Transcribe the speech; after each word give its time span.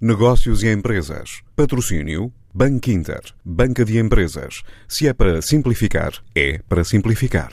Negócios 0.00 0.62
e 0.62 0.72
empresas. 0.72 1.42
Patrocínio 1.56 2.32
Banco 2.54 2.88
Inter. 2.88 3.20
Banca 3.44 3.84
de 3.84 3.98
empresas. 3.98 4.62
Se 4.86 5.08
é 5.08 5.12
para 5.12 5.42
simplificar, 5.42 6.12
é 6.36 6.60
para 6.68 6.84
simplificar. 6.84 7.50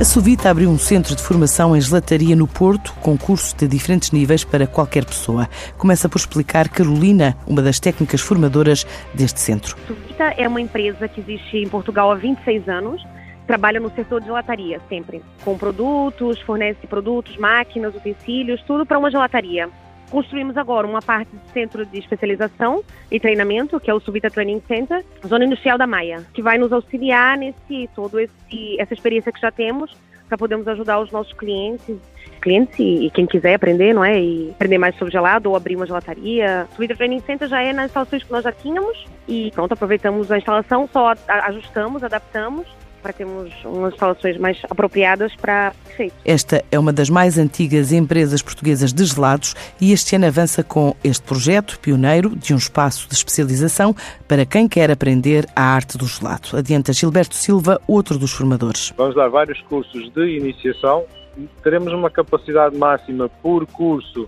A 0.00 0.04
Suvita 0.04 0.48
abriu 0.48 0.70
um 0.70 0.78
centro 0.78 1.14
de 1.14 1.22
formação 1.22 1.76
em 1.76 1.80
gelataria 1.82 2.34
no 2.34 2.48
Porto, 2.48 2.94
com 3.02 3.18
cursos 3.18 3.52
de 3.52 3.68
diferentes 3.68 4.10
níveis 4.10 4.42
para 4.42 4.66
qualquer 4.66 5.04
pessoa. 5.04 5.50
Começa 5.76 6.08
por 6.08 6.16
explicar 6.16 6.70
Carolina, 6.70 7.36
uma 7.46 7.60
das 7.60 7.78
técnicas 7.78 8.22
formadoras 8.22 8.86
deste 9.12 9.38
centro. 9.38 9.76
Suvita 9.86 10.32
é 10.38 10.48
uma 10.48 10.62
empresa 10.62 11.06
que 11.08 11.20
existe 11.20 11.58
em 11.58 11.68
Portugal 11.68 12.10
há 12.10 12.14
26 12.14 12.66
anos 12.70 13.02
trabalha 13.46 13.80
no 13.80 13.90
setor 13.90 14.20
de 14.20 14.26
gelataria, 14.26 14.80
sempre. 14.88 15.22
Com 15.44 15.56
produtos, 15.56 16.40
fornece 16.40 16.86
produtos, 16.86 17.36
máquinas, 17.36 17.94
utensílios, 17.94 18.62
tudo 18.62 18.86
para 18.86 18.98
uma 18.98 19.10
gelataria. 19.10 19.68
Construímos 20.10 20.56
agora 20.56 20.86
uma 20.86 21.02
parte 21.02 21.34
do 21.34 21.52
centro 21.52 21.84
de 21.84 21.98
especialização 21.98 22.84
e 23.10 23.18
treinamento, 23.18 23.80
que 23.80 23.90
é 23.90 23.94
o 23.94 24.00
Subita 24.00 24.30
Training 24.30 24.62
Center, 24.66 25.04
zona 25.26 25.44
industrial 25.44 25.76
da 25.76 25.86
Maia, 25.86 26.24
que 26.32 26.42
vai 26.42 26.56
nos 26.58 26.72
auxiliar 26.72 27.36
nesse 27.36 27.88
todo 27.94 28.20
esse 28.20 28.78
essa 28.78 28.94
experiência 28.94 29.32
que 29.32 29.40
já 29.40 29.50
temos 29.50 29.96
para 30.28 30.38
podermos 30.38 30.66
ajudar 30.68 31.00
os 31.00 31.10
nossos 31.10 31.32
clientes, 31.32 31.96
clientes 32.40 32.78
e, 32.78 33.10
quem 33.12 33.26
quiser 33.26 33.54
aprender, 33.54 33.92
não 33.92 34.04
é, 34.04 34.20
e 34.20 34.50
aprender 34.50 34.78
mais 34.78 34.96
sobre 34.96 35.12
gelado 35.12 35.50
ou 35.50 35.56
abrir 35.56 35.76
uma 35.76 35.86
gelataria. 35.86 36.66
O 36.70 36.74
Subita 36.74 36.94
Training 36.94 37.20
Center 37.20 37.48
já 37.48 37.60
é 37.60 37.72
nas 37.72 37.86
instalações 37.86 38.22
que 38.22 38.32
nós 38.32 38.44
já 38.44 38.52
tínhamos 38.52 39.06
e 39.28 39.50
pronto, 39.54 39.72
aproveitamos 39.72 40.30
a 40.30 40.38
instalação, 40.38 40.88
só 40.92 41.12
ajustamos, 41.26 42.02
adaptamos 42.02 42.66
para 43.04 43.12
termos 43.12 43.52
umas 43.66 43.92
instalações 43.92 44.38
mais 44.38 44.58
apropriadas 44.70 45.36
para 45.36 45.74
efeito. 45.90 46.14
Esta 46.24 46.64
é 46.72 46.78
uma 46.78 46.90
das 46.90 47.10
mais 47.10 47.36
antigas 47.36 47.92
empresas 47.92 48.40
portuguesas 48.40 48.94
de 48.94 49.04
gelados 49.04 49.54
e 49.78 49.92
este 49.92 50.16
ano 50.16 50.24
avança 50.24 50.64
com 50.64 50.96
este 51.04 51.22
projeto 51.22 51.78
pioneiro 51.80 52.34
de 52.34 52.54
um 52.54 52.56
espaço 52.56 53.06
de 53.06 53.14
especialização 53.14 53.94
para 54.26 54.46
quem 54.46 54.66
quer 54.66 54.90
aprender 54.90 55.46
a 55.54 55.62
arte 55.62 55.98
do 55.98 56.06
gelado. 56.06 56.56
Adianta 56.56 56.94
Gilberto 56.94 57.34
Silva, 57.34 57.78
outro 57.86 58.18
dos 58.18 58.32
formadores. 58.32 58.94
Vamos 58.96 59.14
dar 59.14 59.28
vários 59.28 59.60
cursos 59.62 60.10
de 60.14 60.38
iniciação. 60.38 61.04
Teremos 61.62 61.92
uma 61.92 62.08
capacidade 62.08 62.74
máxima 62.74 63.28
por 63.28 63.66
curso 63.66 64.26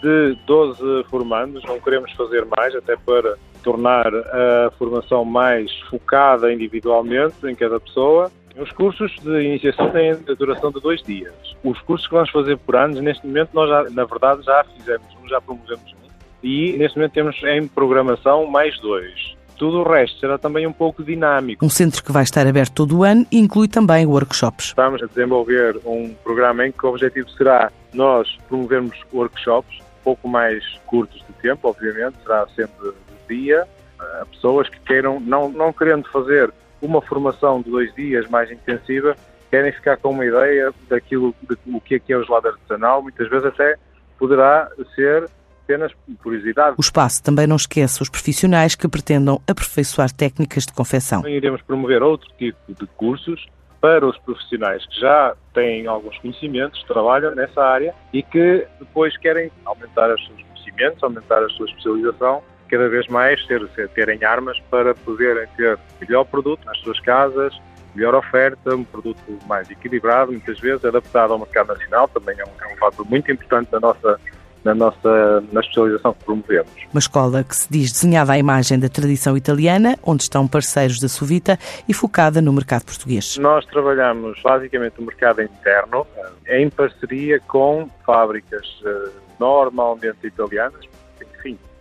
de 0.00 0.38
12 0.46 0.80
formandos, 1.10 1.64
não 1.64 1.80
queremos 1.80 2.12
fazer 2.12 2.44
mais, 2.44 2.72
até 2.76 2.96
para 2.96 3.36
tornar 3.62 4.06
a 4.14 4.70
formação 4.78 5.24
mais 5.24 5.70
focada 5.90 6.52
individualmente 6.52 7.34
em 7.44 7.54
cada 7.54 7.78
pessoa. 7.80 8.30
Os 8.56 8.70
cursos 8.72 9.14
de 9.22 9.42
iniciação 9.42 9.90
têm 9.90 10.10
a 10.10 10.34
duração 10.34 10.70
de 10.70 10.80
dois 10.80 11.02
dias. 11.02 11.32
Os 11.64 11.80
cursos 11.80 12.06
que 12.06 12.14
vamos 12.14 12.30
fazer 12.30 12.58
por 12.58 12.76
anos, 12.76 13.00
neste 13.00 13.26
momento, 13.26 13.50
nós 13.54 13.68
já, 13.68 13.90
na 13.90 14.04
verdade 14.04 14.42
já 14.42 14.64
fizemos 14.76 15.06
um, 15.22 15.28
já 15.28 15.40
promovemos 15.40 15.92
um, 15.92 16.08
e 16.42 16.76
neste 16.76 16.98
momento 16.98 17.12
temos 17.12 17.42
em 17.44 17.66
programação 17.66 18.46
mais 18.46 18.78
dois. 18.80 19.34
Tudo 19.56 19.80
o 19.80 19.82
resto 19.84 20.18
será 20.18 20.36
também 20.36 20.66
um 20.66 20.72
pouco 20.72 21.04
dinâmico. 21.04 21.64
Um 21.64 21.70
centro 21.70 22.02
que 22.02 22.10
vai 22.10 22.24
estar 22.24 22.46
aberto 22.46 22.72
todo 22.72 22.98
o 22.98 23.04
ano 23.04 23.24
e 23.30 23.38
inclui 23.38 23.68
também 23.68 24.04
workshops. 24.04 24.66
Estamos 24.66 25.02
a 25.02 25.06
desenvolver 25.06 25.80
um 25.84 26.12
programa 26.24 26.66
em 26.66 26.72
que 26.72 26.84
o 26.84 26.88
objetivo 26.88 27.30
será 27.30 27.70
nós 27.94 28.36
promovermos 28.48 28.98
workshops, 29.12 29.78
um 29.78 30.02
pouco 30.02 30.28
mais 30.28 30.64
curtos 30.86 31.22
de 31.26 31.32
tempo, 31.34 31.68
obviamente, 31.68 32.16
será 32.24 32.46
sempre 32.56 32.92
dia 33.36 33.66
a 33.98 34.26
pessoas 34.26 34.68
que 34.68 34.80
queiram, 34.80 35.20
não, 35.20 35.48
não 35.48 35.72
querendo 35.72 36.08
fazer 36.10 36.52
uma 36.80 37.00
formação 37.00 37.62
de 37.62 37.70
dois 37.70 37.94
dias 37.94 38.28
mais 38.28 38.50
intensiva, 38.50 39.16
querem 39.50 39.72
ficar 39.72 39.96
com 39.98 40.10
uma 40.10 40.26
ideia 40.26 40.72
daquilo, 40.88 41.34
de, 41.42 41.56
o 41.72 41.80
que 41.80 41.94
é 41.94 41.98
que 41.98 42.12
é 42.12 42.16
o 42.16 42.24
gelado 42.24 42.48
artesanal, 42.48 43.02
muitas 43.02 43.28
vezes 43.28 43.46
até 43.46 43.76
poderá 44.18 44.68
ser 44.94 45.28
apenas 45.64 45.92
curiosidade. 46.22 46.76
O 46.76 46.80
espaço 46.80 47.22
também 47.22 47.46
não 47.46 47.56
esquece 47.56 48.02
os 48.02 48.08
profissionais 48.08 48.74
que 48.74 48.88
pretendam 48.88 49.40
aperfeiçoar 49.46 50.12
técnicas 50.12 50.66
de 50.66 50.72
confecção. 50.72 51.26
Iremos 51.26 51.62
promover 51.62 52.02
outro 52.02 52.28
tipo 52.36 52.74
de 52.74 52.86
cursos 52.96 53.46
para 53.80 54.06
os 54.06 54.16
profissionais 54.18 54.86
que 54.86 55.00
já 55.00 55.34
têm 55.54 55.86
alguns 55.86 56.16
conhecimentos, 56.18 56.82
trabalham 56.84 57.34
nessa 57.34 57.60
área 57.62 57.94
e 58.12 58.22
que 58.22 58.66
depois 58.78 59.16
querem 59.18 59.50
aumentar 59.64 60.12
os 60.14 60.24
seus 60.26 60.42
conhecimentos, 60.42 61.02
aumentar 61.02 61.42
a 61.42 61.48
sua 61.50 61.66
especialização 61.66 62.42
cada 62.72 62.88
vez 62.88 63.06
mais 63.08 63.44
ter, 63.44 63.68
terem 63.94 64.24
armas 64.24 64.58
para 64.70 64.94
poderem 64.94 65.46
ter 65.58 65.78
melhor 66.00 66.24
produto 66.24 66.64
nas 66.64 66.78
suas 66.78 66.98
casas, 67.00 67.54
melhor 67.94 68.14
oferta, 68.14 68.74
um 68.74 68.82
produto 68.82 69.20
mais 69.46 69.70
equilibrado, 69.70 70.32
muitas 70.32 70.58
vezes 70.58 70.82
adaptado 70.82 71.34
ao 71.34 71.38
mercado 71.38 71.68
nacional, 71.68 72.08
também 72.08 72.34
é 72.40 72.44
um, 72.44 72.70
é 72.70 72.72
um 72.72 72.76
fator 72.78 73.04
muito 73.04 73.30
importante 73.30 73.70
na 73.70 73.78
nossa 73.78 74.18
na 74.64 74.74
nossa 74.76 75.42
na 75.52 75.60
especialização 75.60 76.14
que 76.14 76.24
promovemos. 76.24 76.70
Uma 76.92 77.00
escola 77.00 77.42
que 77.42 77.54
se 77.54 77.68
diz 77.68 77.92
desenhada 77.92 78.32
à 78.32 78.38
imagem 78.38 78.78
da 78.78 78.88
tradição 78.88 79.36
italiana, 79.36 79.98
onde 80.04 80.22
estão 80.22 80.46
parceiros 80.46 81.00
da 81.00 81.08
Suvita 81.08 81.58
e 81.88 81.92
focada 81.92 82.40
no 82.40 82.52
mercado 82.52 82.84
português. 82.84 83.36
Nós 83.38 83.66
trabalhamos 83.66 84.40
basicamente 84.40 84.94
o 85.00 85.02
mercado 85.02 85.42
interno, 85.42 86.06
eh, 86.46 86.62
em 86.62 86.70
parceria 86.70 87.40
com 87.40 87.90
fábricas 88.06 88.64
eh, 88.86 89.10
normalmente 89.40 90.24
italianas, 90.24 90.86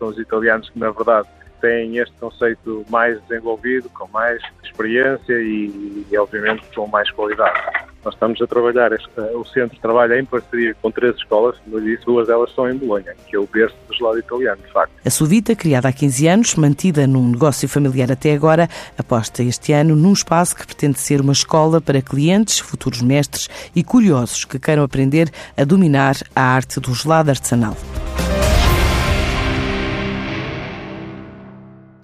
são 0.02 0.08
os 0.08 0.18
italianos 0.18 0.68
que, 0.72 0.80
na 0.80 0.90
verdade, 0.90 1.28
têm 1.62 1.98
este 2.00 2.14
conceito 2.20 2.84
mais 2.90 3.22
desenvolvido, 3.28 3.88
com 3.90 4.08
mais 4.08 4.42
experiência 4.64 5.34
e, 5.34 6.06
e 6.12 6.18
obviamente, 6.18 6.64
com 6.76 6.88
mais 6.88 7.10
qualidade. 7.12 7.62
Nós 8.04 8.16
estamos 8.16 8.42
a 8.42 8.48
trabalhar, 8.48 8.92
este, 8.94 9.08
o 9.36 9.46
centro 9.46 9.78
trabalha 9.80 10.20
em 10.20 10.26
parceria 10.26 10.76
com 10.82 10.90
três 10.90 11.16
escolas, 11.18 11.56
como 11.60 11.78
eu 11.78 11.82
disse, 11.82 12.04
duas 12.04 12.26
delas 12.26 12.52
são 12.56 12.68
em 12.68 12.76
Bolonha, 12.76 13.14
que 13.28 13.36
é 13.36 13.40
o 13.40 13.46
berço 13.46 13.76
do 13.88 13.94
gelado 13.94 14.18
italiano, 14.18 14.60
de 14.66 14.74
facto. 14.74 14.92
A 15.06 15.10
Suvita, 15.12 15.56
criada 15.56 15.88
há 15.88 15.94
15 15.94 16.28
anos, 16.28 16.56
mantida 16.56 17.06
num 17.06 17.30
negócio 17.30 17.70
familiar 17.70 18.12
até 18.12 18.34
agora, 18.34 18.68
aposta 18.98 19.44
este 19.44 19.72
ano 19.72 19.96
num 19.96 20.14
espaço 20.14 20.56
que 20.56 20.66
pretende 20.66 21.00
ser 21.00 21.22
uma 21.22 21.34
escola 21.34 21.80
para 21.80 22.02
clientes, 22.02 22.58
futuros 22.58 23.04
mestres 23.04 23.48
e 23.76 23.84
curiosos 23.84 24.46
que 24.46 24.58
queiram 24.58 24.82
aprender 24.82 25.30
a 25.56 25.64
dominar 25.64 26.16
a 26.36 26.42
arte 26.42 26.80
do 26.80 26.96
gelado 26.96 27.30
artesanal. 27.30 27.78